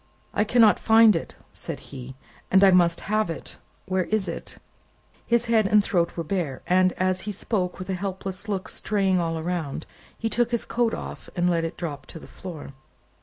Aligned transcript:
"I 0.33 0.45
cannot 0.45 0.79
find 0.79 1.15
it," 1.15 1.35
said 1.53 1.79
he, 1.79 2.15
"and 2.49 2.63
I 2.63 2.71
must 2.71 3.01
have 3.01 3.29
it. 3.29 3.57
Where 3.85 4.05
is 4.05 4.27
it?" 4.27 4.57
His 5.27 5.45
head 5.45 5.67
and 5.67 5.83
throat 5.83 6.17
were 6.17 6.23
bare, 6.23 6.63
and, 6.65 6.91
as 6.93 7.21
he 7.29 7.31
spoke 7.31 7.77
with 7.77 7.87
a 7.87 7.93
helpless 7.93 8.49
look 8.49 8.67
straying 8.67 9.19
all 9.19 9.37
around, 9.37 9.85
he 10.17 10.27
took 10.27 10.49
his 10.49 10.65
coat 10.65 10.95
off, 10.95 11.29
and 11.35 11.47
let 11.47 11.63
it 11.63 11.77
drop 11.77 12.07
on 12.15 12.19
the 12.19 12.27
floor. 12.27 12.73